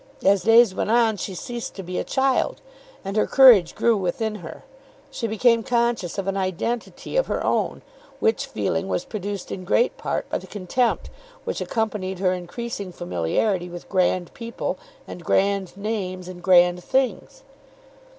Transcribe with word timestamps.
As 0.25 0.41
days 0.41 0.73
went 0.73 0.89
on 0.89 1.17
she 1.17 1.35
ceased 1.35 1.75
to 1.75 1.83
be 1.83 1.99
a 1.99 2.03
child, 2.03 2.59
and 3.05 3.15
her 3.15 3.27
courage 3.27 3.75
grew 3.75 3.95
within 3.95 4.33
her. 4.41 4.63
She 5.11 5.27
became 5.27 5.61
conscious 5.61 6.17
of 6.17 6.27
an 6.27 6.35
identity 6.35 7.15
of 7.15 7.27
her 7.27 7.45
own, 7.45 7.83
which 8.19 8.47
feeling 8.47 8.87
was 8.87 9.05
produced 9.05 9.51
in 9.51 9.63
great 9.63 9.97
part 9.97 10.27
by 10.27 10.39
the 10.39 10.47
contempt 10.47 11.11
which 11.43 11.61
accompanied 11.61 12.17
her 12.17 12.33
increasing 12.33 12.91
familiarity 12.91 13.69
with 13.69 13.89
grand 13.89 14.33
people 14.33 14.79
and 15.07 15.23
grand 15.23 15.77
names 15.77 16.27
and 16.27 16.41
grand 16.41 16.83
things. 16.83 17.43